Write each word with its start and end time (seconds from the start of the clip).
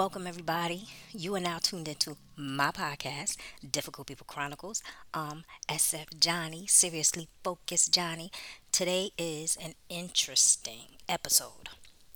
Welcome, 0.00 0.26
everybody. 0.26 0.84
You 1.12 1.34
are 1.34 1.40
now 1.40 1.58
tuned 1.58 1.86
into 1.86 2.16
my 2.34 2.70
podcast, 2.70 3.36
Difficult 3.70 4.06
People 4.06 4.24
Chronicles. 4.26 4.82
Um, 5.12 5.44
SF 5.68 6.18
Johnnie, 6.18 6.66
seriously 6.66 7.28
focused 7.44 7.92
Johnnie. 7.92 8.30
Today 8.72 9.10
is 9.18 9.58
an 9.62 9.74
interesting 9.90 10.96
episode. 11.06 11.68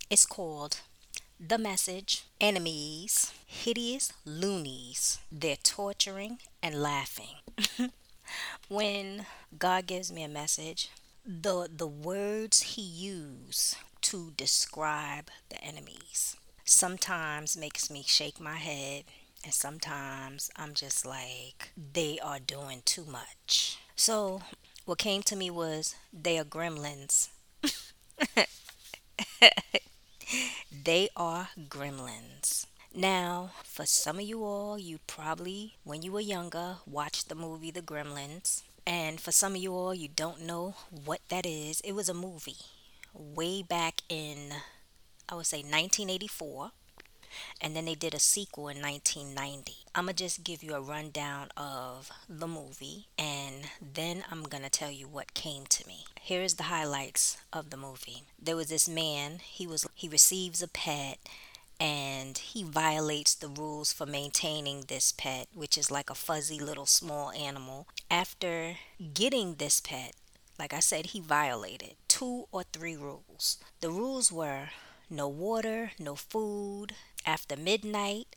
It's 0.09 0.25
called 0.25 0.79
The 1.39 1.59
Message 1.59 2.23
Enemies, 2.41 3.31
Hideous 3.45 4.11
Loonies. 4.25 5.19
They're 5.31 5.55
torturing 5.55 6.39
and 6.63 6.81
laughing. 6.81 7.35
when 8.67 9.27
God 9.59 9.85
gives 9.85 10.11
me 10.11 10.23
a 10.23 10.27
message, 10.27 10.89
the 11.23 11.69
the 11.71 11.85
words 11.85 12.61
he 12.61 12.81
used 12.81 13.77
to 14.01 14.31
describe 14.35 15.29
the 15.49 15.63
enemies 15.63 16.35
sometimes 16.65 17.57
makes 17.57 17.89
me 17.89 18.03
shake 18.05 18.39
my 18.39 18.55
head 18.57 19.03
and 19.43 19.53
sometimes 19.53 20.49
I'm 20.55 20.73
just 20.73 21.05
like 21.05 21.71
they 21.93 22.19
are 22.19 22.39
doing 22.39 22.81
too 22.85 23.05
much. 23.05 23.77
So 23.95 24.41
what 24.85 24.97
came 24.99 25.23
to 25.23 25.35
me 25.35 25.49
was 25.49 25.95
they 26.13 26.37
are 26.39 26.43
gremlins. 26.45 27.29
they 30.83 31.09
are 31.15 31.49
gremlins. 31.69 32.65
Now, 32.93 33.51
for 33.63 33.85
some 33.85 34.17
of 34.19 34.23
you 34.25 34.43
all, 34.43 34.77
you 34.79 34.99
probably, 35.07 35.75
when 35.83 36.01
you 36.01 36.11
were 36.11 36.21
younger, 36.21 36.77
watched 36.85 37.27
the 37.27 37.35
movie 37.35 37.71
The 37.71 37.81
Gremlins. 37.81 38.63
And 38.87 39.19
for 39.19 39.31
some 39.31 39.55
of 39.55 39.61
you 39.61 39.73
all, 39.73 39.93
you 39.93 40.07
don't 40.07 40.41
know 40.41 40.75
what 41.03 41.19
that 41.29 41.45
is. 41.45 41.81
It 41.81 41.93
was 41.93 42.07
a 42.07 42.13
movie 42.13 42.57
way 43.13 43.61
back 43.63 44.01
in 44.07 44.53
I 45.27 45.35
would 45.35 45.45
say 45.45 45.57
1984, 45.57 46.71
and 47.61 47.75
then 47.75 47.85
they 47.85 47.95
did 47.95 48.13
a 48.13 48.19
sequel 48.19 48.67
in 48.67 48.81
1990. 48.81 49.73
I'm 49.93 50.07
to 50.07 50.13
just 50.13 50.43
give 50.43 50.63
you 50.63 50.75
a 50.75 50.81
rundown 50.81 51.49
of 51.57 52.11
the 52.29 52.47
movie 52.47 53.07
and 53.17 53.69
then 53.81 54.23
I'm 54.31 54.43
to 54.43 54.69
tell 54.69 54.91
you 54.91 55.07
what 55.07 55.33
came 55.33 55.65
to 55.67 55.87
me. 55.87 56.05
Here's 56.21 56.55
the 56.55 56.63
highlights 56.63 57.37
of 57.51 57.69
the 57.69 57.77
movie. 57.77 58.23
There 58.41 58.55
was 58.55 58.67
this 58.67 58.87
man, 58.87 59.39
he 59.39 59.67
was 59.67 59.87
he 59.95 60.07
receives 60.07 60.61
a 60.61 60.67
pet 60.67 61.17
and 61.79 62.37
he 62.37 62.63
violates 62.63 63.35
the 63.35 63.49
rules 63.49 63.91
for 63.91 64.05
maintaining 64.05 64.81
this 64.81 65.11
pet, 65.11 65.47
which 65.53 65.77
is 65.77 65.91
like 65.91 66.09
a 66.09 66.15
fuzzy 66.15 66.59
little 66.59 66.85
small 66.85 67.31
animal. 67.31 67.87
After 68.09 68.77
getting 69.13 69.55
this 69.55 69.81
pet, 69.81 70.13
like 70.57 70.73
I 70.73 70.79
said, 70.79 71.07
he 71.07 71.19
violated 71.19 71.95
two 72.07 72.47
or 72.51 72.63
three 72.63 72.95
rules. 72.95 73.57
The 73.81 73.89
rules 73.89 74.31
were 74.31 74.69
no 75.09 75.27
water, 75.27 75.91
no 75.99 76.15
food 76.15 76.93
after 77.25 77.55
midnight, 77.55 78.35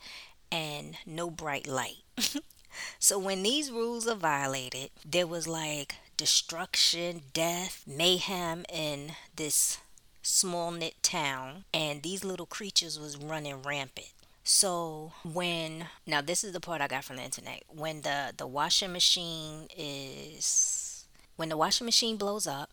and 0.50 0.96
no 1.06 1.30
bright 1.30 1.66
light. 1.66 2.04
so 2.98 3.18
when 3.18 3.42
these 3.42 3.70
rules 3.70 4.06
are 4.06 4.14
violated, 4.14 4.90
there 5.04 5.26
was 5.26 5.46
like 5.48 5.96
destruction, 6.16 7.22
death, 7.32 7.84
mayhem 7.86 8.64
in 8.68 9.12
this 9.36 9.78
small 10.22 10.70
knit 10.70 11.02
town, 11.02 11.64
and 11.72 12.02
these 12.02 12.24
little 12.24 12.46
creatures 12.46 12.98
was 12.98 13.16
running 13.16 13.62
rampant. 13.62 14.12
So 14.44 15.12
when 15.24 15.86
now 16.06 16.22
this 16.22 16.42
is 16.42 16.52
the 16.52 16.60
part 16.60 16.80
I 16.80 16.88
got 16.88 17.04
from 17.04 17.16
the 17.16 17.22
internet. 17.22 17.62
When 17.68 18.00
the 18.02 18.32
the 18.36 18.46
washing 18.46 18.92
machine 18.92 19.68
is 19.76 21.04
when 21.36 21.50
the 21.50 21.56
washing 21.56 21.84
machine 21.84 22.16
blows 22.16 22.46
up, 22.46 22.70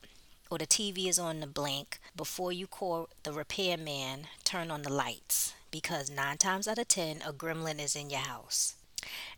or 0.50 0.58
the 0.58 0.68
TV 0.68 1.08
is 1.08 1.20
on 1.20 1.40
the 1.40 1.48
blank, 1.48 2.00
before 2.16 2.52
you 2.52 2.68
call 2.68 3.10
the 3.24 3.34
repairman, 3.34 4.28
turn 4.44 4.72
on 4.72 4.84
the 4.84 4.94
lights 4.94 5.54
because 5.72 6.10
nine 6.10 6.38
times 6.38 6.68
out 6.68 6.78
of 6.78 6.88
ten, 6.88 7.22
a 7.28 7.34
gremlin 7.34 7.82
is 7.84 7.96
in 7.96 8.10
your 8.10 8.22
house. 8.22 8.76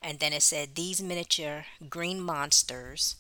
And 0.01 0.19
then 0.19 0.33
it 0.33 0.43
said 0.43 0.75
these 0.75 1.01
miniature 1.01 1.65
green 1.89 2.21
monsters 2.21 3.15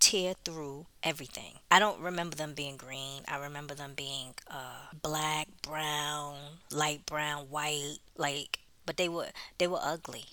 tear 0.00 0.34
through 0.44 0.86
everything. 1.02 1.58
I 1.70 1.78
don't 1.78 2.00
remember 2.00 2.34
them 2.36 2.54
being 2.54 2.76
green. 2.76 3.22
I 3.28 3.38
remember 3.38 3.74
them 3.74 3.92
being 3.94 4.34
uh, 4.50 4.88
black, 5.00 5.48
brown, 5.62 6.36
light 6.70 7.06
brown, 7.06 7.44
white, 7.50 7.98
like. 8.16 8.58
But 8.84 8.96
they 8.96 9.08
were 9.08 9.28
they 9.58 9.68
were 9.68 9.78
ugly. 9.80 10.24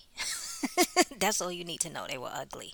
That's 1.19 1.39
all 1.39 1.51
you 1.51 1.63
need 1.63 1.81
to 1.81 1.89
know. 1.89 2.05
They 2.09 2.17
were 2.17 2.31
ugly. 2.33 2.73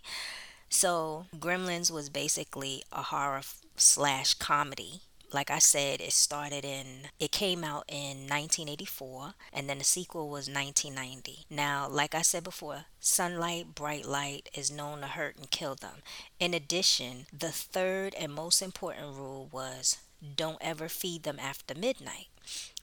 So 0.75 1.28
Gremlins 1.34 1.90
was 1.90 2.09
basically 2.09 2.84
a 2.91 3.02
horror 3.02 3.44
slash 3.78 4.34
comedy. 4.34 5.00
Like 5.31 5.50
I 5.50 5.59
said, 5.59 6.02
it 6.02 6.12
started 6.12 6.66
in, 6.66 7.08
it 7.18 7.31
came 7.31 7.63
out 7.63 7.86
in 7.88 8.28
1984, 8.28 9.35
and 9.53 9.69
then 9.69 9.78
the 9.78 9.85
sequel 9.85 10.25
was 10.25 10.50
1990. 10.50 11.46
Now, 11.50 11.88
like 11.88 12.14
I 12.14 12.22
said 12.24 12.44
before, 12.44 12.88
sunlight, 13.00 13.74
bright 13.74 14.06
light 14.06 14.50
is 14.53 14.69
known 14.69 15.00
to 15.00 15.08
hurt 15.08 15.38
and 15.38 15.50
kill 15.50 15.75
them. 15.75 16.03
In 16.41 16.53
addition, 16.53 17.28
the 17.31 17.53
third 17.53 18.14
and 18.19 18.34
most 18.34 18.62
important 18.62 19.16
rule 19.16 19.47
was 19.53 20.00
don't 20.35 20.58
ever 20.59 20.90
feed 20.90 21.24
them 21.24 21.40
after 21.40 21.74
midnight 21.74 22.28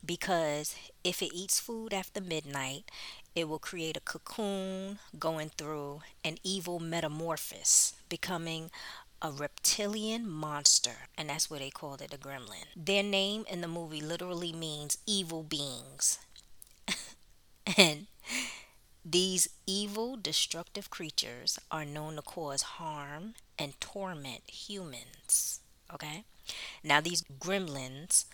because 0.04 0.74
if 1.04 1.22
it 1.22 1.32
eats 1.34 1.60
food 1.60 1.92
after 1.94 2.20
midnight, 2.20 2.90
it 3.34 3.48
will 3.48 3.58
create 3.58 3.96
a 3.96 4.00
cocoon 4.00 4.98
going 5.18 5.50
through 5.50 6.02
an 6.24 6.38
evil 6.44 6.78
metamorphosis, 6.80 7.94
becoming 8.08 8.70
a 9.22 9.30
reptilian 9.30 10.28
monster, 10.28 11.08
and 11.16 11.30
that's 11.30 11.48
where 11.50 11.60
they 11.60 11.70
called 11.70 12.02
it 12.02 12.12
a 12.14 12.18
gremlin. 12.18 12.66
Their 12.76 13.02
name 13.02 13.44
in 13.50 13.60
the 13.60 13.68
movie 13.68 14.00
literally 14.00 14.52
means 14.52 14.98
evil 15.06 15.42
beings. 15.42 16.18
and 17.78 18.06
these 19.04 19.48
evil, 19.66 20.16
destructive 20.16 20.90
creatures 20.90 21.58
are 21.70 21.84
known 21.84 22.16
to 22.16 22.22
cause 22.22 22.62
harm 22.62 23.34
and 23.58 23.78
torment 23.80 24.48
humans. 24.48 25.60
Okay? 25.92 26.24
Now, 26.84 27.00
these 27.00 27.22
gremlins 27.40 28.26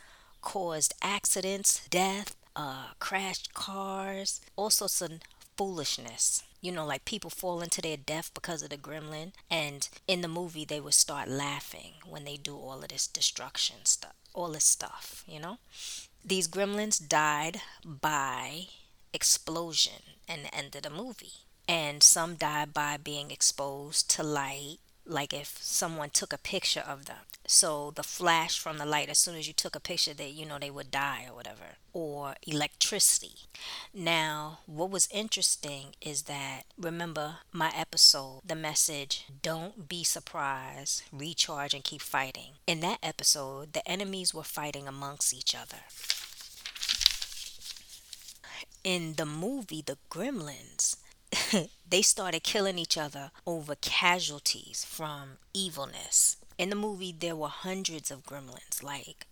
caused 0.42 0.94
accidents, 1.02 1.86
death, 1.88 2.36
uh, 2.58 2.88
crashed 2.98 3.54
cars, 3.54 4.40
all 4.56 4.68
sorts 4.68 5.00
of 5.00 5.12
foolishness. 5.56 6.42
You 6.60 6.72
know, 6.72 6.84
like 6.84 7.04
people 7.04 7.30
fall 7.30 7.62
into 7.62 7.80
their 7.80 7.96
death 7.96 8.32
because 8.34 8.62
of 8.62 8.70
the 8.70 8.76
gremlin. 8.76 9.32
And 9.48 9.88
in 10.08 10.22
the 10.22 10.28
movie, 10.28 10.64
they 10.64 10.80
would 10.80 10.94
start 10.94 11.28
laughing 11.28 11.94
when 12.04 12.24
they 12.24 12.36
do 12.36 12.56
all 12.56 12.82
of 12.82 12.88
this 12.88 13.06
destruction 13.06 13.76
stuff, 13.84 14.14
all 14.34 14.48
this 14.48 14.64
stuff, 14.64 15.22
you 15.26 15.38
know? 15.38 15.58
These 16.24 16.48
gremlins 16.48 17.06
died 17.06 17.60
by 17.84 18.66
explosion 19.14 20.02
in 20.28 20.42
the 20.42 20.54
end 20.54 20.74
of 20.74 20.82
the 20.82 20.90
movie. 20.90 21.44
And 21.68 22.02
some 22.02 22.34
died 22.34 22.74
by 22.74 22.96
being 22.96 23.30
exposed 23.30 24.10
to 24.12 24.22
light 24.24 24.78
like 25.08 25.32
if 25.32 25.58
someone 25.60 26.10
took 26.10 26.32
a 26.32 26.38
picture 26.38 26.84
of 26.86 27.06
them. 27.06 27.16
So 27.46 27.92
the 27.94 28.02
flash 28.02 28.58
from 28.58 28.76
the 28.76 28.84
light, 28.84 29.08
as 29.08 29.18
soon 29.18 29.34
as 29.36 29.48
you 29.48 29.54
took 29.54 29.74
a 29.74 29.80
picture, 29.80 30.12
they 30.12 30.28
you 30.28 30.44
know 30.44 30.58
they 30.58 30.70
would 30.70 30.90
die 30.90 31.24
or 31.28 31.34
whatever, 31.34 31.76
or 31.94 32.34
electricity. 32.46 33.36
Now, 33.94 34.58
what 34.66 34.90
was 34.90 35.08
interesting 35.10 35.94
is 36.02 36.24
that 36.24 36.64
remember 36.78 37.38
my 37.50 37.72
episode, 37.74 38.42
the 38.44 38.54
message, 38.54 39.24
don't 39.42 39.88
be 39.88 40.04
surprised, 40.04 41.04
recharge 41.10 41.72
and 41.72 41.82
keep 41.82 42.02
fighting. 42.02 42.52
In 42.66 42.80
that 42.80 42.98
episode, 43.02 43.72
the 43.72 43.88
enemies 43.88 44.34
were 44.34 44.42
fighting 44.42 44.86
amongst 44.86 45.32
each 45.32 45.54
other. 45.54 45.84
In 48.84 49.14
the 49.14 49.26
movie, 49.26 49.82
The 49.82 49.98
Gremlins, 50.10 50.96
they 51.88 52.02
started 52.02 52.42
killing 52.42 52.78
each 52.78 52.96
other 52.96 53.30
over 53.46 53.74
casualties 53.76 54.84
from 54.88 55.38
evilness. 55.54 56.36
In 56.56 56.70
the 56.70 56.76
movie, 56.76 57.14
there 57.18 57.36
were 57.36 57.48
hundreds 57.48 58.10
of 58.10 58.24
gremlins, 58.24 58.82
like 58.82 59.26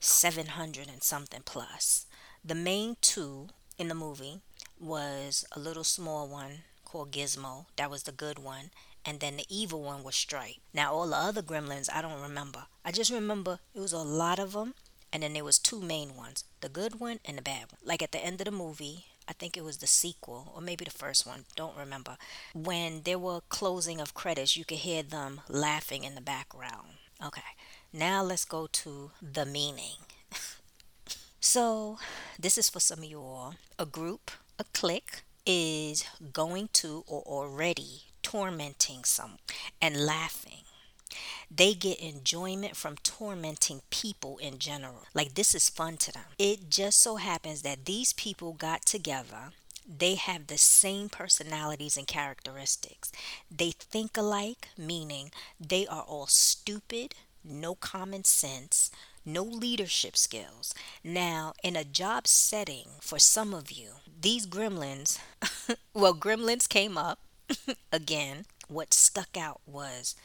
700 0.00 0.88
and 0.88 1.02
something 1.02 1.42
plus. 1.44 2.06
The 2.44 2.54
main 2.54 2.96
two 3.00 3.48
in 3.78 3.88
the 3.88 3.94
movie 3.94 4.40
was 4.78 5.44
a 5.52 5.58
little 5.58 5.84
small 5.84 6.28
one 6.28 6.58
called 6.84 7.10
Gizmo. 7.12 7.66
That 7.76 7.90
was 7.90 8.04
the 8.04 8.12
good 8.12 8.38
one. 8.38 8.70
And 9.04 9.20
then 9.20 9.36
the 9.36 9.46
evil 9.48 9.82
one 9.82 10.02
was 10.02 10.16
Stripe. 10.16 10.56
Now, 10.74 10.92
all 10.92 11.06
the 11.08 11.16
other 11.16 11.42
gremlins, 11.42 11.88
I 11.92 12.02
don't 12.02 12.20
remember. 12.20 12.64
I 12.84 12.90
just 12.90 13.10
remember 13.10 13.60
it 13.74 13.80
was 13.80 13.92
a 13.92 13.98
lot 13.98 14.38
of 14.38 14.52
them. 14.52 14.74
And 15.12 15.22
then 15.22 15.32
there 15.32 15.44
was 15.44 15.58
two 15.58 15.80
main 15.80 16.16
ones, 16.16 16.44
the 16.60 16.68
good 16.68 17.00
one 17.00 17.20
and 17.24 17.38
the 17.38 17.42
bad 17.42 17.70
one. 17.70 17.80
Like 17.84 18.02
at 18.02 18.12
the 18.12 18.24
end 18.24 18.40
of 18.40 18.44
the 18.46 18.50
movie, 18.50 19.06
I 19.28 19.32
think 19.32 19.56
it 19.56 19.64
was 19.64 19.78
the 19.78 19.86
sequel 19.86 20.52
or 20.54 20.60
maybe 20.60 20.84
the 20.84 20.90
first 20.90 21.26
one, 21.26 21.44
don't 21.56 21.76
remember. 21.76 22.16
When 22.54 23.02
there 23.02 23.18
were 23.18 23.40
closing 23.48 24.00
of 24.00 24.14
credits, 24.14 24.56
you 24.56 24.64
could 24.64 24.78
hear 24.78 25.02
them 25.02 25.40
laughing 25.48 26.04
in 26.04 26.14
the 26.14 26.20
background. 26.20 26.88
Okay, 27.24 27.42
now 27.92 28.22
let's 28.22 28.44
go 28.44 28.68
to 28.70 29.10
the 29.20 29.46
meaning. 29.46 29.96
so, 31.40 31.98
this 32.38 32.58
is 32.58 32.68
for 32.68 32.80
some 32.80 32.98
of 32.98 33.04
you 33.04 33.20
all. 33.20 33.54
A 33.78 33.86
group, 33.86 34.30
a 34.58 34.64
clique, 34.72 35.22
is 35.46 36.04
going 36.32 36.68
to 36.74 37.04
or 37.06 37.22
already 37.22 38.02
tormenting 38.22 39.04
some 39.04 39.38
and 39.80 40.04
laughing. 40.04 40.64
They 41.50 41.74
get 41.74 41.98
enjoyment 42.00 42.76
from 42.76 42.96
tormenting 43.02 43.82
people 43.90 44.38
in 44.38 44.58
general. 44.58 45.04
Like, 45.14 45.34
this 45.34 45.54
is 45.54 45.68
fun 45.68 45.96
to 45.98 46.12
them. 46.12 46.24
It 46.38 46.70
just 46.70 47.00
so 47.00 47.16
happens 47.16 47.62
that 47.62 47.84
these 47.84 48.12
people 48.12 48.52
got 48.52 48.84
together. 48.84 49.52
They 49.88 50.16
have 50.16 50.46
the 50.48 50.58
same 50.58 51.08
personalities 51.08 51.96
and 51.96 52.06
characteristics. 52.06 53.12
They 53.50 53.70
think 53.70 54.16
alike, 54.16 54.68
meaning 54.76 55.30
they 55.60 55.86
are 55.86 56.02
all 56.02 56.26
stupid, 56.26 57.14
no 57.44 57.74
common 57.76 58.24
sense, 58.24 58.90
no 59.24 59.42
leadership 59.42 60.16
skills. 60.16 60.74
Now, 61.04 61.52
in 61.62 61.76
a 61.76 61.84
job 61.84 62.26
setting, 62.26 62.88
for 63.00 63.18
some 63.18 63.54
of 63.54 63.70
you, 63.70 63.94
these 64.20 64.46
gremlins, 64.46 65.18
well, 65.94 66.14
gremlins 66.14 66.68
came 66.68 66.96
up 66.98 67.20
again. 67.92 68.46
What 68.68 68.92
stuck 68.92 69.36
out 69.36 69.60
was 69.66 70.16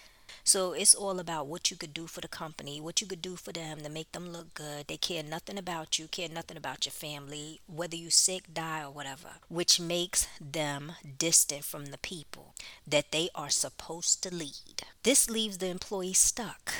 so 0.43 0.73
it's 0.73 0.95
all 0.95 1.19
about 1.19 1.47
what 1.47 1.71
you 1.71 1.77
could 1.77 1.93
do 1.93 2.07
for 2.07 2.21
the 2.21 2.27
company, 2.27 2.79
what 2.81 3.01
you 3.01 3.07
could 3.07 3.21
do 3.21 3.35
for 3.35 3.51
them 3.51 3.81
to 3.81 3.89
make 3.89 4.11
them 4.11 4.31
look 4.31 4.53
good. 4.53 4.87
They 4.87 4.97
care 4.97 5.23
nothing 5.23 5.57
about 5.57 5.99
you, 5.99 6.07
care 6.07 6.29
nothing 6.29 6.57
about 6.57 6.85
your 6.85 6.91
family, 6.93 7.61
whether 7.67 7.95
you 7.95 8.09
sick, 8.09 8.53
die, 8.53 8.83
or 8.83 8.91
whatever, 8.91 9.29
which 9.49 9.79
makes 9.79 10.27
them 10.39 10.93
distant 11.17 11.63
from 11.65 11.87
the 11.87 11.97
people 11.97 12.55
that 12.87 13.11
they 13.11 13.29
are 13.35 13.49
supposed 13.49 14.23
to 14.23 14.33
lead. 14.33 14.83
This 15.03 15.29
leaves 15.29 15.57
the 15.57 15.67
employee 15.67 16.13
stuck, 16.13 16.73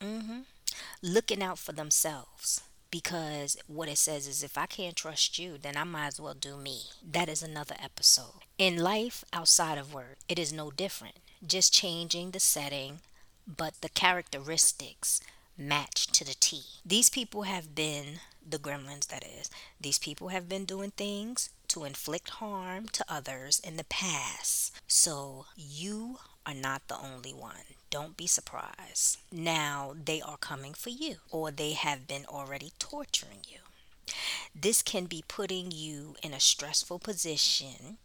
hmm 0.00 0.40
looking 1.02 1.42
out 1.42 1.58
for 1.58 1.72
themselves. 1.72 2.62
Because 2.90 3.56
what 3.66 3.88
it 3.88 3.98
says 3.98 4.26
is, 4.26 4.42
if 4.42 4.56
I 4.58 4.66
can't 4.66 4.96
trust 4.96 5.38
you, 5.38 5.58
then 5.58 5.76
I 5.76 5.84
might 5.84 6.08
as 6.08 6.20
well 6.20 6.34
do 6.34 6.56
me. 6.56 6.82
That 7.04 7.28
is 7.28 7.42
another 7.42 7.76
episode. 7.82 8.43
In 8.56 8.78
life 8.78 9.24
outside 9.32 9.78
of 9.78 9.92
work, 9.92 10.18
it 10.28 10.38
is 10.38 10.52
no 10.52 10.70
different 10.70 11.16
just 11.44 11.72
changing 11.72 12.30
the 12.30 12.38
setting, 12.38 13.00
but 13.48 13.74
the 13.80 13.88
characteristics 13.88 15.20
match 15.58 16.06
to 16.06 16.24
the 16.24 16.36
T. 16.38 16.62
These 16.86 17.10
people 17.10 17.42
have 17.42 17.74
been 17.74 18.20
the 18.48 18.58
gremlins, 18.58 19.08
that 19.08 19.24
is. 19.24 19.50
These 19.80 19.98
people 19.98 20.28
have 20.28 20.48
been 20.48 20.64
doing 20.64 20.92
things 20.92 21.50
to 21.68 21.84
inflict 21.84 22.30
harm 22.30 22.86
to 22.90 23.04
others 23.08 23.60
in 23.60 23.76
the 23.76 23.84
past. 23.84 24.72
So 24.86 25.46
you 25.56 26.18
are 26.46 26.54
not 26.54 26.86
the 26.86 26.98
only 26.98 27.34
one. 27.34 27.74
Don't 27.90 28.16
be 28.16 28.28
surprised. 28.28 29.18
Now 29.32 29.94
they 30.02 30.22
are 30.22 30.36
coming 30.36 30.74
for 30.74 30.90
you, 30.90 31.16
or 31.30 31.50
they 31.50 31.72
have 31.72 32.06
been 32.06 32.24
already 32.26 32.72
torturing 32.78 33.40
you. 33.48 33.58
This 34.54 34.82
can 34.82 35.06
be 35.06 35.24
putting 35.26 35.72
you 35.72 36.14
in 36.22 36.32
a 36.32 36.40
stressful 36.40 37.00
position, 37.00 37.98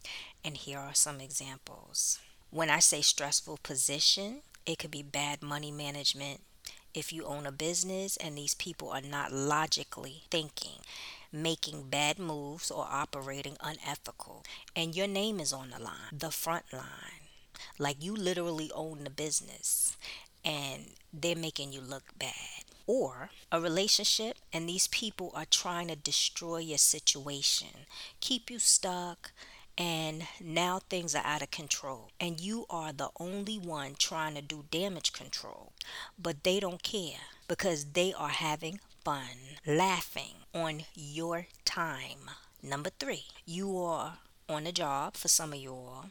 and 0.44 0.58
here 0.58 0.80
are 0.80 0.94
some 0.94 1.20
examples. 1.20 2.20
When 2.52 2.70
I 2.70 2.80
say 2.80 3.02
stressful 3.02 3.60
position, 3.62 4.42
it 4.66 4.80
could 4.80 4.92
be 4.92 5.04
bad 5.04 5.42
money 5.44 5.72
management. 5.72 6.42
If 6.94 7.14
you 7.14 7.26
own 7.26 7.46
a 7.46 7.52
business 7.52 8.18
and 8.18 8.38
these 8.38 8.56
people 8.56 8.90
are 8.90 9.02
not 9.02 9.32
logically 9.32 10.24
thinking, 10.32 10.80
making 11.32 11.90
bad 11.90 12.18
moves, 12.18 12.72
or 12.72 12.88
operating 12.90 13.58
unethical, 13.62 14.44
and 14.76 14.96
your 14.96 15.08
name 15.08 15.40
is 15.40 15.54
on 15.54 15.70
the 15.70 15.80
line, 15.80 16.12
the 16.12 16.32
front 16.32 16.74
line, 16.74 17.30
like 17.78 18.04
you 18.04 18.16
literally 18.16 18.72
own 18.74 19.04
the 19.04 19.10
business 19.10 19.96
and 20.44 20.92
they're 21.14 21.36
making 21.36 21.72
you 21.72 21.82
look 21.82 22.18
bad. 22.18 22.64
Or 22.88 23.30
a 23.52 23.62
relationship 23.62 24.38
and 24.52 24.68
these 24.68 24.88
people 24.88 25.32
are 25.36 25.46
trying 25.46 25.90
to 25.90 25.96
destroy 25.96 26.58
your 26.58 26.80
situation, 26.80 27.86
keep 28.20 28.50
you 28.50 28.58
stuck, 28.58 29.32
and 29.80 30.28
now 30.44 30.80
things 30.90 31.16
are 31.16 31.26
out 31.26 31.42
of 31.42 31.52
control 31.52 32.10
and 32.20 32.42
you 32.42 32.66
are 32.70 32.92
the 32.92 33.10
only 33.20 33.58
one 33.58 33.96
trying 33.98 34.36
to 34.36 34.42
do 34.42 34.66
damage 34.70 35.14
control. 35.14 35.72
But 36.22 36.44
they 36.44 36.60
don't 36.60 36.84
care 36.84 37.22
because 37.48 37.86
they 37.94 38.14
are 38.14 38.30
having 38.30 38.82
fun 39.06 39.58
laughing 39.66 40.36
on 40.54 40.84
your 40.94 41.48
time. 41.64 42.30
Number 42.62 42.90
three 43.00 43.26
you 43.46 43.78
are 43.78 44.18
on 44.50 44.68
a 44.68 44.72
job 44.74 45.16
for 45.16 45.30
some 45.30 45.54
of 45.54 45.60
you 45.60 45.72
all 45.72 46.08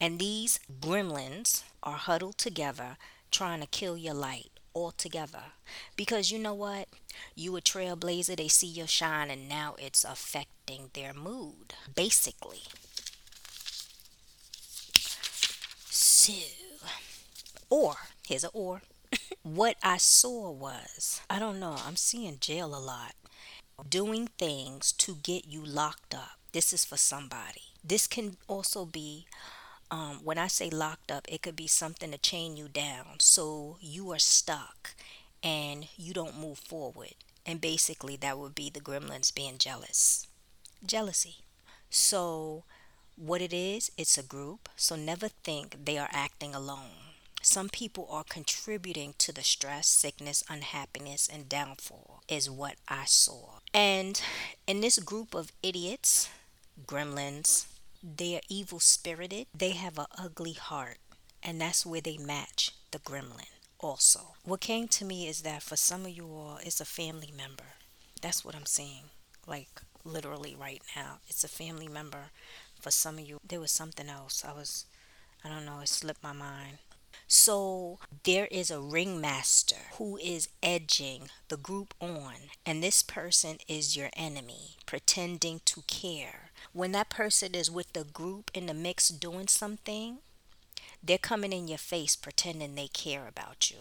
and 0.00 0.18
these 0.18 0.60
gremlins 0.80 1.62
are 1.82 1.96
huddled 1.96 2.36
together 2.36 2.98
trying 3.30 3.60
to 3.60 3.66
kill 3.66 3.96
your 3.96 4.14
light 4.14 4.50
altogether. 4.74 5.52
Because 5.96 6.30
you 6.30 6.38
know 6.38 6.54
what? 6.54 6.88
You 7.34 7.56
a 7.56 7.62
trailblazer 7.62 8.36
they 8.36 8.48
see 8.48 8.66
your 8.66 8.86
shine 8.86 9.30
and 9.30 9.48
now 9.48 9.74
it's 9.78 10.04
affecting 10.04 10.90
their 10.92 11.14
mood 11.14 11.72
basically 11.94 12.60
So, 16.26 16.32
or, 17.70 17.94
here's 18.26 18.44
a 18.44 18.48
or. 18.48 18.82
what 19.42 19.76
I 19.82 19.96
saw 19.98 20.50
was, 20.50 21.20
I 21.30 21.38
don't 21.38 21.60
know, 21.60 21.76
I'm 21.86 21.96
seeing 21.96 22.38
jail 22.40 22.74
a 22.74 22.78
lot. 22.78 23.14
Doing 23.88 24.28
things 24.38 24.92
to 24.92 25.16
get 25.16 25.46
you 25.46 25.64
locked 25.64 26.14
up. 26.14 26.38
This 26.52 26.72
is 26.72 26.84
for 26.84 26.96
somebody. 26.96 27.62
This 27.84 28.06
can 28.06 28.36
also 28.48 28.84
be, 28.86 29.26
um, 29.90 30.20
when 30.24 30.38
I 30.38 30.48
say 30.48 30.70
locked 30.70 31.10
up, 31.12 31.26
it 31.28 31.42
could 31.42 31.56
be 31.56 31.66
something 31.68 32.10
to 32.12 32.18
chain 32.18 32.56
you 32.56 32.68
down. 32.68 33.20
So 33.20 33.78
you 33.80 34.12
are 34.12 34.18
stuck 34.18 34.94
and 35.42 35.88
you 35.96 36.14
don't 36.14 36.38
move 36.40 36.58
forward. 36.58 37.14
And 37.46 37.60
basically, 37.60 38.16
that 38.16 38.38
would 38.38 38.54
be 38.54 38.70
the 38.70 38.80
gremlins 38.80 39.34
being 39.34 39.58
jealous. 39.58 40.26
Jealousy. 40.84 41.38
So 41.90 42.64
what 43.16 43.40
it 43.40 43.52
is, 43.52 43.90
it's 43.96 44.18
a 44.18 44.22
group, 44.22 44.68
so 44.76 44.94
never 44.94 45.28
think 45.28 45.84
they 45.84 45.98
are 45.98 46.08
acting 46.12 46.54
alone. 46.54 47.14
Some 47.42 47.68
people 47.68 48.08
are 48.10 48.24
contributing 48.24 49.14
to 49.18 49.32
the 49.32 49.42
stress, 49.42 49.88
sickness, 49.88 50.42
unhappiness, 50.48 51.28
and 51.28 51.48
downfall, 51.48 52.22
is 52.28 52.50
what 52.50 52.74
I 52.88 53.04
saw. 53.06 53.60
And 53.72 54.20
in 54.66 54.80
this 54.80 54.98
group 54.98 55.34
of 55.34 55.52
idiots, 55.62 56.28
gremlins, 56.86 57.66
they 58.02 58.36
are 58.36 58.42
evil 58.48 58.80
spirited, 58.80 59.46
they 59.56 59.70
have 59.70 59.98
an 59.98 60.06
ugly 60.18 60.52
heart, 60.54 60.98
and 61.42 61.60
that's 61.60 61.86
where 61.86 62.00
they 62.00 62.18
match 62.18 62.72
the 62.90 62.98
gremlin 62.98 63.46
also. 63.78 64.34
What 64.44 64.60
came 64.60 64.88
to 64.88 65.04
me 65.04 65.28
is 65.28 65.42
that 65.42 65.62
for 65.62 65.76
some 65.76 66.04
of 66.04 66.10
you 66.10 66.24
all, 66.24 66.58
it's 66.62 66.80
a 66.80 66.84
family 66.84 67.32
member. 67.36 67.76
That's 68.20 68.44
what 68.44 68.54
I'm 68.54 68.66
seeing. 68.66 69.04
Like 69.46 69.80
literally 70.04 70.56
right 70.58 70.82
now, 70.94 71.18
it's 71.28 71.44
a 71.44 71.48
family 71.48 71.88
member 71.88 72.30
for 72.86 72.92
some 72.92 73.18
of 73.18 73.28
you, 73.28 73.40
there 73.44 73.58
was 73.58 73.72
something 73.72 74.08
else. 74.08 74.44
I 74.48 74.52
was, 74.52 74.86
I 75.44 75.48
don't 75.48 75.66
know, 75.66 75.80
it 75.80 75.88
slipped 75.88 76.22
my 76.22 76.32
mind. 76.32 76.78
So 77.26 77.98
there 78.22 78.46
is 78.48 78.70
a 78.70 78.80
ringmaster 78.80 79.90
who 79.98 80.16
is 80.18 80.50
edging 80.62 81.22
the 81.48 81.56
group 81.56 81.94
on, 82.00 82.34
and 82.64 82.84
this 82.84 83.02
person 83.02 83.58
is 83.66 83.96
your 83.96 84.10
enemy, 84.16 84.76
pretending 84.86 85.62
to 85.64 85.82
care. 85.88 86.52
When 86.72 86.92
that 86.92 87.10
person 87.10 87.56
is 87.56 87.72
with 87.72 87.92
the 87.92 88.04
group 88.04 88.52
in 88.54 88.66
the 88.66 88.74
mix 88.74 89.08
doing 89.08 89.48
something, 89.48 90.18
they're 91.02 91.18
coming 91.18 91.52
in 91.52 91.66
your 91.66 91.78
face 91.78 92.14
pretending 92.14 92.76
they 92.76 92.86
care 92.86 93.26
about 93.26 93.68
you. 93.68 93.78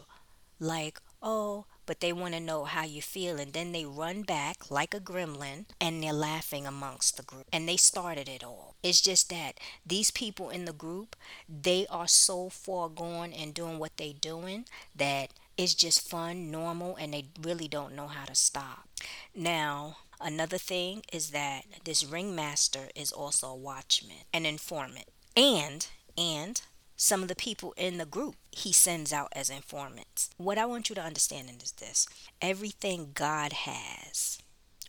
Like, 0.59 0.99
oh, 1.21 1.65
but 1.85 1.99
they 1.99 2.13
want 2.13 2.33
to 2.33 2.39
know 2.39 2.65
how 2.65 2.83
you 2.83 3.01
feel. 3.01 3.39
And 3.39 3.53
then 3.53 3.71
they 3.71 3.85
run 3.85 4.23
back 4.23 4.69
like 4.69 4.93
a 4.93 4.99
gremlin 4.99 5.65
and 5.79 6.01
they're 6.01 6.13
laughing 6.13 6.65
amongst 6.65 7.17
the 7.17 7.23
group. 7.23 7.45
And 7.51 7.67
they 7.67 7.77
started 7.77 8.27
it 8.27 8.43
all. 8.43 8.75
It's 8.83 9.01
just 9.01 9.29
that 9.29 9.59
these 9.85 10.11
people 10.11 10.49
in 10.49 10.65
the 10.65 10.73
group, 10.73 11.15
they 11.49 11.85
are 11.89 12.07
so 12.07 12.49
far 12.49 12.89
gone 12.89 13.33
and 13.33 13.53
doing 13.53 13.79
what 13.79 13.97
they're 13.97 14.13
doing 14.13 14.65
that 14.95 15.31
it's 15.57 15.73
just 15.73 16.07
fun, 16.07 16.51
normal, 16.51 16.95
and 16.97 17.13
they 17.13 17.25
really 17.41 17.67
don't 17.67 17.95
know 17.95 18.07
how 18.07 18.25
to 18.25 18.35
stop. 18.35 18.89
Now, 19.33 19.97
another 20.19 20.57
thing 20.57 21.03
is 21.13 21.31
that 21.31 21.63
this 21.85 22.03
ringmaster 22.03 22.89
is 22.93 23.11
also 23.11 23.47
a 23.47 23.55
watchman, 23.55 24.25
an 24.33 24.45
informant. 24.45 25.07
And, 25.37 25.87
and 26.17 26.61
some 26.95 27.21
of 27.21 27.27
the 27.27 27.35
people 27.35 27.73
in 27.77 27.97
the 27.97 28.05
group 28.05 28.35
he 28.51 28.71
sends 28.71 29.11
out 29.11 29.29
as 29.33 29.49
informants. 29.49 30.29
What 30.37 30.57
I 30.57 30.65
want 30.65 30.89
you 30.89 30.95
to 30.95 31.01
understand 31.01 31.49
is 31.61 31.73
this 31.73 32.07
everything 32.41 33.11
God 33.13 33.53
has, 33.53 34.39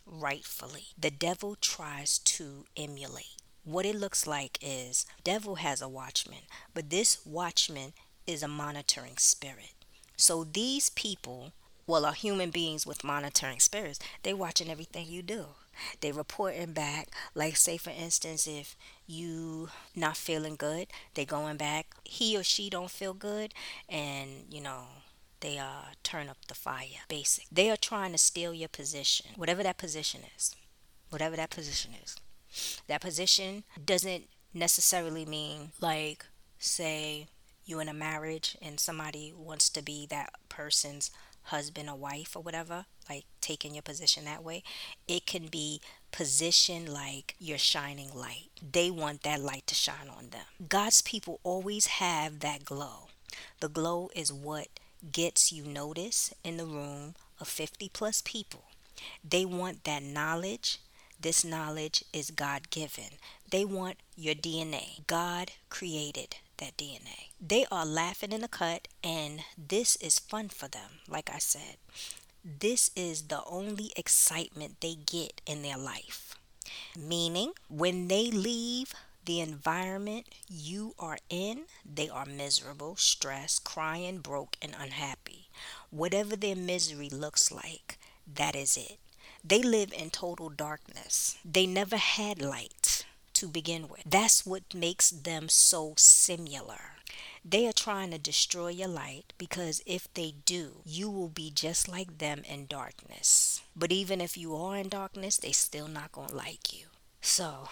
rightfully, 0.06 0.86
the 0.98 1.10
devil 1.10 1.56
tries 1.60 2.18
to 2.18 2.64
emulate. 2.76 3.36
What 3.64 3.84
it 3.84 3.96
looks 3.96 4.26
like 4.26 4.58
is 4.62 5.04
devil 5.24 5.56
has 5.56 5.82
a 5.82 5.88
watchman, 5.88 6.42
but 6.72 6.90
this 6.90 7.18
watchman 7.26 7.92
is 8.26 8.42
a 8.42 8.48
monitoring 8.48 9.16
spirit. 9.16 9.74
So 10.16 10.44
these 10.44 10.90
people, 10.90 11.52
well, 11.86 12.06
are 12.06 12.12
human 12.12 12.50
beings 12.50 12.86
with 12.86 13.04
monitoring 13.04 13.60
spirits. 13.60 13.98
They're 14.22 14.36
watching 14.36 14.70
everything 14.70 15.06
you 15.08 15.22
do. 15.22 15.46
They 16.00 16.12
reporting 16.12 16.72
back. 16.72 17.08
Like 17.34 17.56
say 17.56 17.76
for 17.76 17.90
instance, 17.90 18.46
if 18.46 18.76
you 19.06 19.68
not 19.94 20.16
feeling 20.16 20.56
good, 20.56 20.88
they 21.14 21.24
going 21.24 21.56
back. 21.56 21.94
He 22.04 22.36
or 22.36 22.42
she 22.42 22.70
don't 22.70 22.90
feel 22.90 23.14
good, 23.14 23.54
and 23.88 24.44
you 24.50 24.60
know 24.60 24.84
they 25.40 25.58
uh 25.58 25.92
turn 26.02 26.28
up 26.28 26.38
the 26.48 26.54
fire. 26.54 27.04
Basic. 27.08 27.46
They 27.50 27.70
are 27.70 27.76
trying 27.76 28.12
to 28.12 28.18
steal 28.18 28.52
your 28.54 28.68
position, 28.68 29.32
whatever 29.36 29.62
that 29.62 29.78
position 29.78 30.22
is. 30.36 30.54
Whatever 31.10 31.36
that 31.36 31.50
position 31.50 31.92
is. 32.02 32.16
That 32.88 33.00
position 33.00 33.64
doesn't 33.84 34.24
necessarily 34.54 35.24
mean 35.24 35.72
like 35.80 36.24
say 36.58 37.26
you 37.64 37.80
in 37.80 37.88
a 37.88 37.94
marriage 37.94 38.56
and 38.62 38.80
somebody 38.80 39.32
wants 39.36 39.68
to 39.70 39.82
be 39.82 40.06
that 40.06 40.30
person's 40.48 41.10
husband 41.46 41.88
or 41.88 41.96
wife 41.96 42.36
or 42.36 42.42
whatever, 42.42 42.86
like 43.08 43.24
taking 43.40 43.74
your 43.74 43.82
position 43.82 44.24
that 44.24 44.44
way, 44.44 44.62
it 45.06 45.26
can 45.26 45.46
be 45.46 45.80
positioned 46.12 46.88
like 46.88 47.34
you're 47.38 47.58
shining 47.58 48.12
light. 48.14 48.50
They 48.72 48.90
want 48.90 49.22
that 49.22 49.40
light 49.40 49.66
to 49.66 49.74
shine 49.74 50.08
on 50.08 50.30
them. 50.30 50.46
God's 50.68 51.02
people 51.02 51.40
always 51.42 51.86
have 51.86 52.40
that 52.40 52.64
glow. 52.64 53.08
The 53.60 53.68
glow 53.68 54.10
is 54.14 54.32
what 54.32 54.68
gets 55.12 55.52
you 55.52 55.64
notice 55.64 56.32
in 56.42 56.56
the 56.56 56.66
room 56.66 57.14
of 57.40 57.48
50 57.48 57.90
plus 57.90 58.22
people. 58.24 58.64
They 59.28 59.44
want 59.44 59.84
that 59.84 60.02
knowledge. 60.02 60.78
This 61.20 61.44
knowledge 61.44 62.04
is 62.12 62.30
God 62.30 62.70
given. 62.70 63.18
They 63.50 63.64
want 63.64 63.96
your 64.16 64.34
DNA. 64.34 65.06
God 65.06 65.52
created 65.68 66.36
that 66.58 66.76
DNA. 66.76 67.30
They 67.40 67.66
are 67.70 67.86
laughing 67.86 68.32
in 68.32 68.40
the 68.40 68.48
cut, 68.48 68.88
and 69.02 69.42
this 69.56 69.96
is 69.96 70.18
fun 70.18 70.48
for 70.48 70.68
them. 70.68 71.00
Like 71.08 71.30
I 71.32 71.38
said, 71.38 71.76
this 72.44 72.90
is 72.96 73.22
the 73.22 73.44
only 73.44 73.92
excitement 73.96 74.80
they 74.80 74.94
get 74.94 75.40
in 75.46 75.62
their 75.62 75.76
life. 75.78 76.36
Meaning, 76.96 77.52
when 77.68 78.08
they 78.08 78.30
leave 78.30 78.94
the 79.24 79.40
environment 79.40 80.26
you 80.48 80.94
are 80.98 81.18
in, 81.28 81.64
they 81.84 82.08
are 82.08 82.26
miserable, 82.26 82.96
stressed, 82.96 83.64
crying, 83.64 84.18
broke, 84.18 84.56
and 84.62 84.74
unhappy. 84.78 85.48
Whatever 85.90 86.36
their 86.36 86.56
misery 86.56 87.08
looks 87.10 87.50
like, 87.50 87.98
that 88.32 88.54
is 88.54 88.76
it. 88.76 88.98
They 89.44 89.62
live 89.62 89.92
in 89.92 90.10
total 90.10 90.48
darkness. 90.48 91.38
They 91.44 91.66
never 91.66 91.96
had 91.96 92.40
light 92.40 93.04
to 93.38 93.48
begin 93.48 93.88
with. 93.88 94.02
That's 94.06 94.44
what 94.46 94.74
makes 94.74 95.10
them 95.10 95.48
so 95.48 95.94
similar. 95.96 96.96
They 97.44 97.66
are 97.68 97.72
trying 97.72 98.10
to 98.10 98.18
destroy 98.18 98.68
your 98.68 98.88
light 98.88 99.32
because 99.38 99.80
if 99.86 100.12
they 100.14 100.34
do, 100.44 100.82
you 100.84 101.08
will 101.10 101.28
be 101.28 101.50
just 101.50 101.88
like 101.88 102.18
them 102.18 102.42
in 102.44 102.66
darkness. 102.66 103.62
But 103.76 103.92
even 103.92 104.20
if 104.20 104.36
you 104.36 104.56
are 104.56 104.76
in 104.76 104.88
darkness, 104.88 105.36
they 105.36 105.52
still 105.52 105.86
not 105.88 106.12
going 106.12 106.28
to 106.30 106.36
like 106.36 106.72
you. 106.76 106.86
So, 107.20 107.68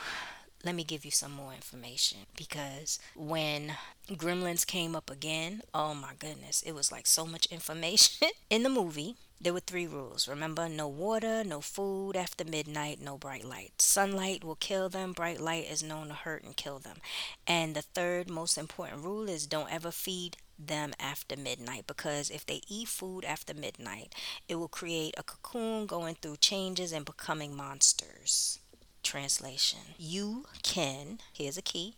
let 0.65 0.75
me 0.75 0.85
give 0.85 1.05
you 1.05 1.11
some 1.11 1.33
more 1.33 1.53
information 1.53 2.19
because 2.37 2.99
when 3.15 3.75
Gremlins 4.11 4.67
came 4.67 4.97
up 4.97 5.11
again, 5.11 5.61
oh 5.75 5.95
my 5.95 6.13
goodness, 6.19 6.63
it 6.63 6.73
was 6.73 6.91
like 6.91 7.07
so 7.07 7.27
much 7.27 7.47
information 7.47 8.29
in 8.51 8.63
the 8.63 8.71
movie. 8.71 9.17
There 9.41 9.53
were 9.53 9.61
three 9.61 9.87
rules. 9.87 10.27
Remember, 10.27 10.71
no 10.71 10.89
water, 10.89 11.45
no 11.45 11.61
food 11.61 12.17
after 12.17 12.45
midnight, 12.45 12.99
no 13.03 13.19
bright 13.19 13.45
light. 13.45 13.83
Sunlight 13.83 14.43
will 14.43 14.55
kill 14.55 14.89
them, 14.89 15.13
bright 15.13 15.39
light 15.39 15.71
is 15.71 15.83
known 15.83 16.09
to 16.09 16.15
hurt 16.15 16.45
and 16.45 16.57
kill 16.57 16.79
them. 16.79 16.99
And 17.47 17.75
the 17.77 17.83
third 17.83 18.31
most 18.31 18.57
important 18.57 19.05
rule 19.05 19.29
is 19.29 19.47
don't 19.47 19.71
ever 19.71 19.91
feed 19.91 20.39
them 20.59 20.95
after 20.99 21.37
midnight 21.37 21.87
because 21.87 22.31
if 22.31 22.47
they 22.47 22.63
eat 22.69 22.89
food 22.89 23.25
after 23.25 23.53
midnight, 23.53 24.15
it 24.49 24.55
will 24.55 24.69
create 24.69 25.15
a 25.19 25.23
cocoon 25.23 25.85
going 25.87 26.15
through 26.15 26.37
changes 26.37 26.93
and 26.93 27.05
becoming 27.05 27.55
monsters. 27.55 28.61
Translation 29.05 29.95
You 29.99 30.47
can, 30.63 31.21
here's 31.33 31.57
a 31.57 31.63
key, 31.63 31.95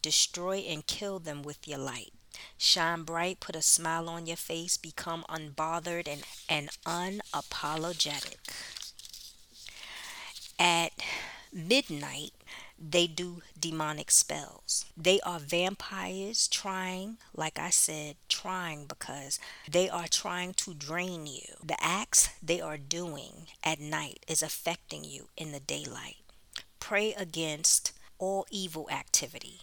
destroy 0.00 0.58
and 0.58 0.86
kill 0.86 1.18
them 1.18 1.42
with 1.42 1.68
your 1.68 1.78
light. 1.78 2.12
Shine 2.56 3.02
bright, 3.02 3.40
put 3.40 3.54
a 3.56 3.62
smile 3.62 4.08
on 4.08 4.26
your 4.26 4.36
face, 4.36 4.76
become 4.76 5.24
unbothered 5.28 6.08
and, 6.08 6.22
and 6.48 6.70
unapologetic. 6.86 8.36
At 10.58 10.92
midnight, 11.52 12.32
they 12.78 13.06
do 13.06 13.42
demonic 13.58 14.10
spells. 14.10 14.86
They 14.96 15.20
are 15.20 15.38
vampires 15.38 16.48
trying, 16.48 17.18
like 17.34 17.58
I 17.58 17.70
said, 17.70 18.16
trying 18.28 18.86
because 18.86 19.38
they 19.70 19.88
are 19.88 20.08
trying 20.08 20.54
to 20.54 20.74
drain 20.74 21.26
you. 21.26 21.56
The 21.62 21.76
acts 21.82 22.30
they 22.42 22.60
are 22.60 22.78
doing 22.78 23.46
at 23.62 23.80
night 23.80 24.24
is 24.28 24.42
affecting 24.42 25.04
you 25.04 25.28
in 25.36 25.52
the 25.52 25.60
daylight. 25.60 26.23
Pray 26.84 27.14
against 27.14 27.92
all 28.18 28.44
evil 28.50 28.90
activity. 28.90 29.60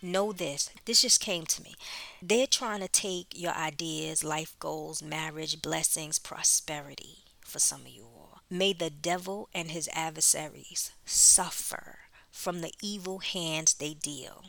Know 0.00 0.32
this, 0.32 0.70
this 0.84 1.02
just 1.02 1.20
came 1.20 1.46
to 1.46 1.60
me. 1.64 1.74
They're 2.22 2.46
trying 2.46 2.78
to 2.78 2.86
take 2.86 3.26
your 3.34 3.50
ideas, 3.54 4.22
life 4.22 4.54
goals, 4.60 5.02
marriage, 5.02 5.60
blessings, 5.60 6.20
prosperity 6.20 7.24
for 7.40 7.58
some 7.58 7.80
of 7.80 7.88
you 7.88 8.04
all. 8.04 8.38
May 8.48 8.72
the 8.72 8.88
devil 8.88 9.48
and 9.52 9.72
his 9.72 9.90
adversaries 9.92 10.92
suffer 11.04 11.98
from 12.30 12.60
the 12.60 12.72
evil 12.80 13.18
hands 13.18 13.74
they 13.74 13.94
deal 13.94 14.44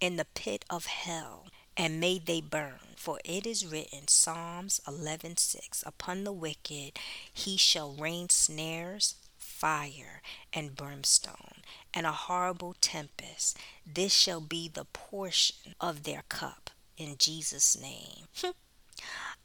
in 0.00 0.16
the 0.16 0.24
pit 0.24 0.64
of 0.70 0.86
hell 0.86 1.48
and 1.76 2.00
may 2.00 2.18
they 2.18 2.40
burn 2.40 2.78
for 2.96 3.20
it 3.26 3.46
is 3.46 3.66
written 3.66 4.08
psalms 4.08 4.80
11:6 4.86 5.82
upon 5.86 6.24
the 6.24 6.32
wicked 6.32 6.98
he 7.32 7.58
shall 7.58 7.92
rain 7.92 8.30
snares 8.30 9.16
fire 9.56 10.20
and 10.52 10.76
brimstone, 10.76 11.62
and 11.94 12.06
a 12.06 12.12
horrible 12.12 12.74
tempest. 12.80 13.58
This 13.86 14.12
shall 14.12 14.40
be 14.40 14.68
the 14.68 14.84
portion 14.84 15.74
of 15.80 16.02
their 16.02 16.24
cup 16.28 16.70
in 16.98 17.16
Jesus' 17.18 17.80
name. 17.80 18.26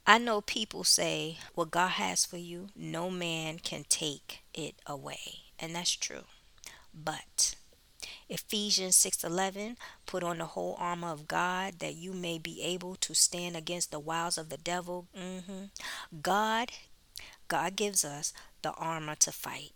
I 0.06 0.18
know 0.18 0.40
people 0.40 0.84
say 0.84 1.38
what 1.54 1.70
God 1.70 1.92
has 1.92 2.26
for 2.26 2.36
you, 2.36 2.68
no 2.76 3.08
man 3.10 3.58
can 3.58 3.84
take 3.88 4.42
it 4.52 4.74
away. 4.86 5.44
And 5.58 5.74
that's 5.74 5.96
true. 5.96 6.24
But 6.92 7.54
Ephesians 8.28 8.96
6:11 8.96 9.76
put 10.06 10.22
on 10.22 10.38
the 10.38 10.46
whole 10.46 10.74
armor 10.78 11.10
of 11.12 11.28
God 11.28 11.78
that 11.78 11.94
you 11.94 12.12
may 12.12 12.38
be 12.38 12.60
able 12.62 12.96
to 12.96 13.14
stand 13.14 13.56
against 13.56 13.90
the 13.90 14.00
wiles 14.00 14.36
of 14.36 14.48
the 14.50 14.58
devil. 14.58 15.06
hmm 15.14 15.66
God 16.20 16.72
God 17.48 17.76
gives 17.76 18.04
us 18.04 18.32
the 18.62 18.72
armor 18.72 19.14
to 19.16 19.30
fight. 19.30 19.72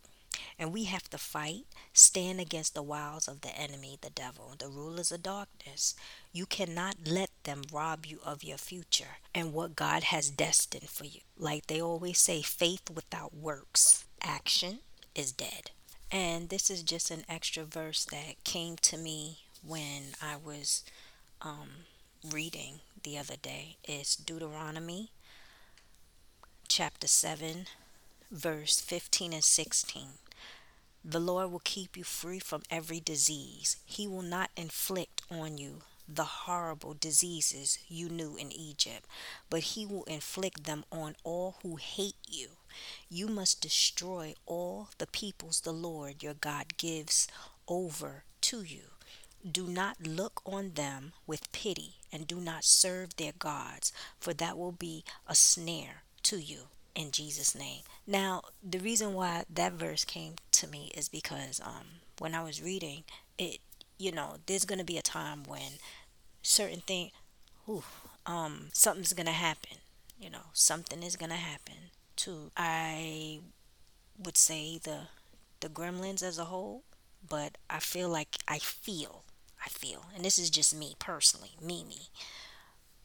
And 0.58 0.72
we 0.72 0.84
have 0.84 1.08
to 1.10 1.18
fight, 1.18 1.66
stand 1.92 2.40
against 2.40 2.74
the 2.74 2.82
wiles 2.82 3.28
of 3.28 3.40
the 3.40 3.56
enemy, 3.58 3.98
the 4.00 4.10
devil, 4.10 4.54
the 4.58 4.68
rulers 4.68 5.12
of 5.12 5.22
darkness. 5.22 5.94
You 6.32 6.46
cannot 6.46 6.96
let 7.06 7.30
them 7.44 7.62
rob 7.72 8.06
you 8.06 8.20
of 8.24 8.44
your 8.44 8.58
future 8.58 9.18
and 9.34 9.52
what 9.52 9.76
God 9.76 10.04
has 10.04 10.30
destined 10.30 10.88
for 10.88 11.04
you. 11.04 11.20
Like 11.38 11.66
they 11.66 11.80
always 11.80 12.18
say, 12.18 12.42
faith 12.42 12.90
without 12.94 13.34
works, 13.34 14.04
action 14.22 14.80
is 15.14 15.32
dead. 15.32 15.70
And 16.10 16.48
this 16.48 16.70
is 16.70 16.82
just 16.82 17.10
an 17.10 17.24
extra 17.28 17.64
verse 17.64 18.04
that 18.06 18.42
came 18.44 18.76
to 18.82 18.96
me 18.96 19.40
when 19.62 20.14
I 20.22 20.36
was 20.36 20.84
um, 21.42 21.68
reading 22.32 22.80
the 23.02 23.18
other 23.18 23.36
day. 23.40 23.76
It's 23.84 24.16
Deuteronomy 24.16 25.10
chapter 26.68 27.06
7, 27.06 27.66
verse 28.30 28.80
15 28.80 29.32
and 29.32 29.44
16. 29.44 30.02
The 31.08 31.20
Lord 31.20 31.52
will 31.52 31.60
keep 31.60 31.96
you 31.96 32.02
free 32.02 32.40
from 32.40 32.64
every 32.68 32.98
disease. 32.98 33.76
He 33.84 34.08
will 34.08 34.22
not 34.22 34.50
inflict 34.56 35.22
on 35.30 35.56
you 35.56 35.82
the 36.08 36.24
horrible 36.24 36.94
diseases 36.94 37.78
you 37.86 38.08
knew 38.08 38.36
in 38.36 38.50
Egypt, 38.50 39.06
but 39.48 39.60
He 39.60 39.86
will 39.86 40.02
inflict 40.04 40.64
them 40.64 40.84
on 40.90 41.14
all 41.22 41.58
who 41.62 41.76
hate 41.76 42.16
you. 42.26 42.48
You 43.08 43.28
must 43.28 43.60
destroy 43.60 44.34
all 44.46 44.88
the 44.98 45.06
peoples 45.06 45.60
the 45.60 45.70
Lord 45.70 46.24
your 46.24 46.34
God 46.34 46.76
gives 46.76 47.28
over 47.68 48.24
to 48.40 48.62
you. 48.62 48.90
Do 49.48 49.68
not 49.68 50.04
look 50.04 50.42
on 50.44 50.72
them 50.72 51.12
with 51.24 51.52
pity, 51.52 51.98
and 52.10 52.26
do 52.26 52.40
not 52.40 52.64
serve 52.64 53.14
their 53.14 53.32
gods, 53.38 53.92
for 54.18 54.34
that 54.34 54.58
will 54.58 54.72
be 54.72 55.04
a 55.28 55.36
snare 55.36 56.02
to 56.24 56.38
you 56.38 56.62
in 56.96 57.10
Jesus' 57.12 57.54
name. 57.54 57.82
Now, 58.06 58.42
the 58.62 58.78
reason 58.78 59.12
why 59.12 59.44
that 59.52 59.74
verse 59.74 60.04
came 60.04 60.34
to 60.56 60.68
me 60.68 60.90
is 60.94 61.08
because 61.08 61.60
um, 61.64 62.00
when 62.18 62.34
I 62.34 62.42
was 62.42 62.62
reading 62.62 63.04
it, 63.38 63.58
you 63.98 64.12
know, 64.12 64.36
there's 64.46 64.64
to 64.78 64.84
be 64.84 64.98
a 64.98 65.02
time 65.02 65.44
when 65.44 65.78
certain 66.42 66.80
thing, 66.80 67.10
whew, 67.64 67.84
um, 68.26 68.68
something's 68.72 69.12
to 69.26 69.32
happen. 69.32 69.78
You 70.20 70.30
know, 70.30 70.50
something 70.52 71.02
is 71.02 71.16
to 71.30 71.36
happen 71.36 71.90
to, 72.16 72.50
I 72.56 73.40
would 74.18 74.36
say, 74.38 74.78
the 74.82 75.08
the 75.60 75.68
gremlins 75.68 76.22
as 76.22 76.38
a 76.38 76.46
whole, 76.46 76.82
but 77.26 77.58
I 77.70 77.80
feel 77.80 78.08
like 78.08 78.36
I 78.48 78.58
feel, 78.58 79.24
I 79.64 79.68
feel, 79.68 80.06
and 80.14 80.24
this 80.24 80.38
is 80.38 80.50
just 80.50 80.74
me 80.76 80.94
personally, 80.98 81.52
me, 81.62 81.84
me 81.84 82.10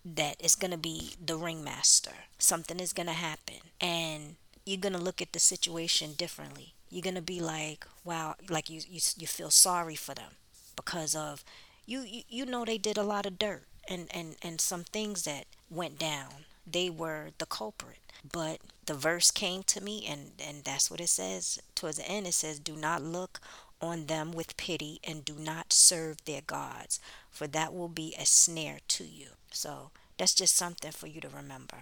that 0.04 0.36
it's 0.40 0.56
to 0.72 0.78
be 0.78 1.14
the 1.24 1.38
ringmaster. 1.38 2.12
Something 2.40 2.80
is 2.80 2.94
to 3.08 3.14
happen. 3.14 3.58
And 3.80 4.36
you're 4.66 4.80
to 4.94 5.00
look 5.00 5.22
at 5.22 5.34
the 5.34 5.40
situation 5.40 6.14
differently. 6.14 6.74
You're 6.92 7.14
to 7.14 7.22
be 7.22 7.40
like, 7.40 7.88
wow, 8.04 8.36
like 8.50 8.70
you, 8.70 8.82
you, 8.88 9.00
you 9.18 9.28
feel 9.28 9.50
sorry 9.50 9.96
for 9.96 10.14
them 10.14 10.32
because 10.76 11.16
of 11.16 11.44
you, 11.86 12.02
you, 12.02 12.24
you 12.30 12.46
know, 12.46 12.66
they 12.66 12.78
did 12.78 12.98
a 12.98 13.04
lot 13.04 13.26
of 13.26 13.40
dirt 13.40 13.64
and, 13.90 14.08
and, 14.12 14.36
and 14.42 14.62
some 14.62 14.84
things 14.84 15.24
that 15.24 15.46
went 15.70 15.98
down. 15.98 16.46
They 16.70 16.90
were 16.90 17.32
the 17.38 17.46
culprit. 17.46 17.98
But 18.30 18.60
the 18.86 18.94
verse 18.94 19.32
came 19.32 19.64
to 19.64 19.82
me, 19.82 20.06
and, 20.08 20.34
and 20.44 20.64
that's 20.64 20.92
what 20.92 21.02
it 21.02 21.08
says 21.10 21.60
towards 21.74 21.98
the 21.98 22.08
end. 22.08 22.28
It 22.28 22.34
says, 22.34 22.60
Do 22.60 22.76
not 22.76 23.02
look 23.02 23.40
on 23.82 24.06
them 24.06 24.32
with 24.32 24.58
pity 24.58 25.00
and 25.04 25.26
do 25.26 25.34
not 25.34 25.74
serve 25.74 26.24
their 26.26 26.42
gods, 26.42 27.00
for 27.32 27.48
that 27.48 27.74
will 27.74 27.90
be 27.90 28.14
a 28.20 28.26
snare 28.26 28.80
to 28.90 29.04
you. 29.04 29.30
So 29.52 29.90
that's 30.18 30.36
just 30.36 30.56
something 30.56 30.92
for 30.92 31.08
you 31.08 31.20
to 31.22 31.30
remember. 31.30 31.78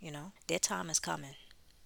You 0.00 0.12
know, 0.12 0.32
their 0.46 0.58
time 0.60 0.88
is 0.90 1.00
coming. 1.00 1.34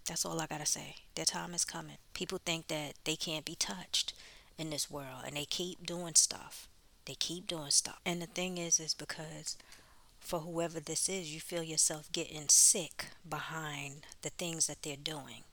That's 0.07 0.25
all 0.25 0.41
I 0.41 0.47
gotta 0.47 0.67
say. 0.67 0.97
Their 1.15 1.25
time 1.25 1.55
is 1.55 1.65
coming. 1.65 1.97
People 2.13 2.41
think 2.45 2.69
that 2.69 2.95
they 3.05 3.17
can't 3.17 3.45
be 3.45 3.55
touched 3.55 4.13
in 4.59 4.71
this 4.71 4.91
world 4.91 5.23
and 5.27 5.37
they 5.37 5.45
keep 5.45 5.87
doing 5.87 6.15
stuff. 6.15 6.69
They 7.07 7.15
keep 7.15 7.47
doing 7.47 7.71
stuff. 7.71 8.01
And 8.05 8.21
the 8.21 8.27
thing 8.27 8.59
is, 8.59 8.81
is 8.81 8.95
because 8.95 9.57
for 10.21 10.41
whoever 10.41 10.81
this 10.81 11.09
is, 11.09 11.35
you 11.35 11.41
feel 11.41 11.63
yourself 11.63 12.11
getting 12.13 12.49
sick 12.49 13.07
behind 13.29 14.07
the 14.23 14.31
things 14.31 14.67
that 14.67 14.83
they're 14.83 14.97
doing. 14.97 15.45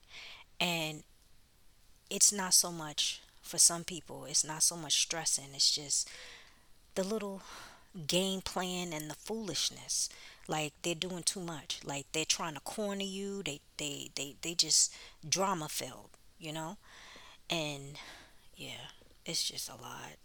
And 0.60 1.02
it's 2.08 2.32
not 2.32 2.54
so 2.54 2.70
much 2.72 3.20
for 3.42 3.58
some 3.58 3.84
people, 3.84 4.24
it's 4.24 4.44
not 4.44 4.62
so 4.62 4.76
much 4.76 5.02
stressing, 5.02 5.48
it's 5.54 5.74
just 5.74 6.08
the 6.94 7.02
little 7.02 7.42
game 8.06 8.40
plan 8.40 8.92
and 8.92 9.10
the 9.10 9.14
foolishness. 9.14 10.08
Like 10.48 10.72
they're 10.82 10.94
doing 10.94 11.22
too 11.22 11.40
much. 11.40 11.80
Like 11.84 12.06
they're 12.12 12.24
trying 12.24 12.54
to 12.54 12.60
corner 12.60 13.02
you. 13.04 13.42
They 13.42 13.60
they 13.76 14.10
they, 14.14 14.36
they 14.42 14.54
just 14.54 14.94
drama 15.28 15.68
filled, 15.68 16.10
you 16.38 16.52
know? 16.52 16.76
And 17.50 17.98
yeah, 18.56 18.90
it's 19.26 19.44
just 19.44 19.68
a 19.68 19.74
lot. 19.74 20.16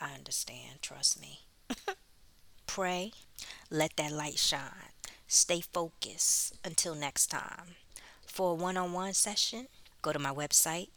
I 0.00 0.14
understand, 0.14 0.82
trust 0.82 1.20
me. 1.20 1.40
Pray, 2.66 3.12
let 3.70 3.96
that 3.96 4.12
light 4.12 4.38
shine. 4.38 4.92
Stay 5.28 5.60
focused 5.60 6.54
until 6.64 6.94
next 6.94 7.28
time. 7.28 7.76
For 8.26 8.52
a 8.52 8.54
one 8.54 8.76
on 8.76 8.92
one 8.92 9.14
session, 9.14 9.68
go 10.02 10.12
to 10.12 10.18
my 10.18 10.32
website. 10.32 10.88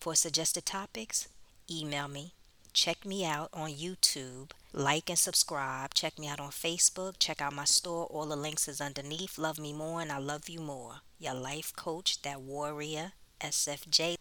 For 0.00 0.14
suggested 0.14 0.66
topics, 0.66 1.28
email 1.70 2.08
me. 2.08 2.32
Check 2.72 3.04
me 3.06 3.24
out 3.24 3.50
on 3.52 3.70
YouTube. 3.70 4.50
Like 4.78 5.08
and 5.08 5.18
subscribe. 5.18 5.94
Check 5.94 6.18
me 6.18 6.28
out 6.28 6.38
on 6.38 6.50
Facebook. 6.50 7.14
Check 7.18 7.40
out 7.40 7.54
my 7.54 7.64
store. 7.64 8.04
All 8.10 8.26
the 8.26 8.36
links 8.36 8.68
is 8.68 8.78
underneath. 8.78 9.38
Love 9.38 9.58
me 9.58 9.72
more 9.72 10.02
and 10.02 10.12
I 10.12 10.18
love 10.18 10.50
you 10.50 10.60
more. 10.60 10.96
Your 11.18 11.32
life 11.32 11.72
coach, 11.74 12.20
that 12.20 12.42
warrior, 12.42 13.12
SFJ. 13.40 14.16